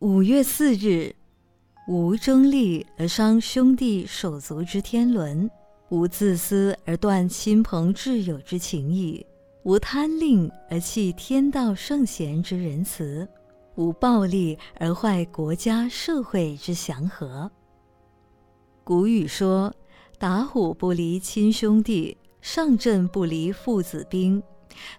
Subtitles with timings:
[0.00, 1.14] 五月四日，
[1.86, 5.50] 无争利而伤兄弟手足之天伦，
[5.90, 9.26] 无自私而断亲朋挚友之情谊，
[9.62, 13.28] 无贪吝而弃天道圣贤之仁慈，
[13.74, 17.50] 无暴力而坏国家社会之祥和。
[18.82, 19.70] 古语说
[20.18, 24.42] ：“打虎不离亲兄弟，上阵不离父子兵”，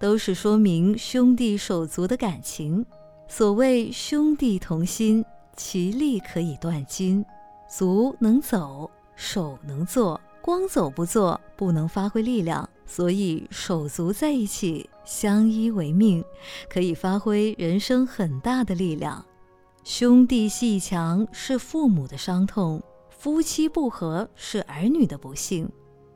[0.00, 2.82] 都是说明兄弟手足的感情。
[3.28, 5.24] 所谓兄弟同心，
[5.56, 7.24] 其利可以断金。
[7.68, 12.68] 足能走，手能做，光走不做，不能发挥力量。
[12.86, 16.24] 所以手足在一起，相依为命，
[16.68, 19.24] 可以发挥人生很大的力量。
[19.82, 22.80] 兄弟鬩墙是父母的伤痛。
[23.10, 25.68] 夫妻不和是儿女的不幸，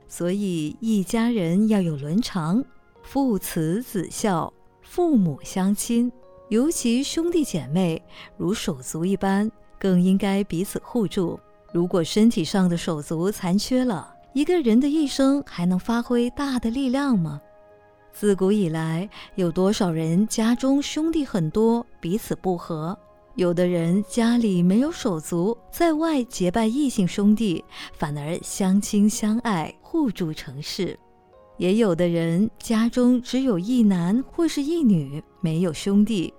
[0.06, 2.64] 所以一家人要有伦常，
[3.02, 4.52] 父慈子孝，
[4.82, 6.12] 父母相亲，
[6.50, 8.02] 尤其兄弟姐妹
[8.36, 11.38] 如手足一般，更应该彼此互助。
[11.72, 17.40] 如果身体上的手足残缺了，一个人的一生还能发挥大的力量吗？
[18.12, 22.98] 自古以来，有多少人家中兄弟很多，彼此不和？
[23.36, 30.96] 有的人家里没有手足，在外结拜异性兄弟，反而相亲相爱，互助成事；
[31.58, 36.34] 也有的人家中只有一男或是一女，没有兄弟，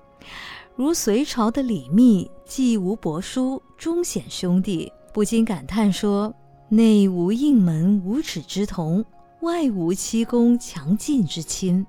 [0.76, 6.34] 如隋朝的李密，既无伯叔，终显兄弟，不禁感叹说
[6.70, 9.04] ：“内无应门五指之同，
[9.42, 11.86] 外无七公强近之亲。”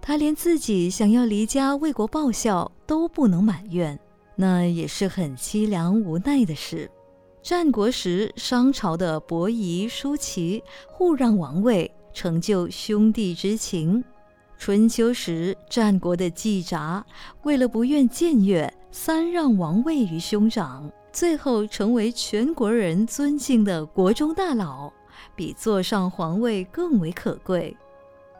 [0.00, 3.98] 他连自己想要离家为国报效都不能满愿。
[4.40, 6.88] 那也是很凄凉无奈的事。
[7.42, 14.00] 战国时，商朝的伯夷、叔齐互让王位，成就兄弟之情；
[14.58, 17.06] 春秋时，战国的季札
[17.44, 24.92] 为了不愿僭越，三让王位于兄长，最后成为全国人尊敬的国中大佬，
[25.36, 27.74] 比坐上皇位更为可贵。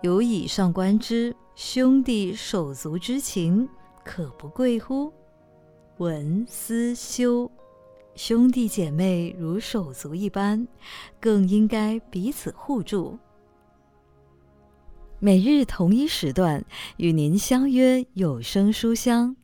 [0.03, 3.69] 有以上观之，兄弟手足之情，
[4.05, 5.13] 可不贵乎？
[5.99, 7.51] 文思修，
[8.17, 10.67] 兄弟姐妹如手足一般，
[11.21, 13.17] 更应该彼此互助。
[15.21, 16.65] 每日同一时段
[16.97, 19.35] 与您相约有声书香。